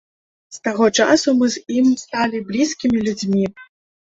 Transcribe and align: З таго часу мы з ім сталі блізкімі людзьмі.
З 0.55 0.61
таго 0.67 0.87
часу 1.03 1.29
мы 1.41 1.47
з 1.57 1.77
ім 1.83 1.91
сталі 2.05 2.43
блізкімі 2.49 3.05
людзьмі. 3.07 3.45